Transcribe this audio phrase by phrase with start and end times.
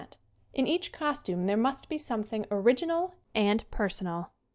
[0.01, 4.31] SCREEN ACTING 67 In each costume there must be something original and personal.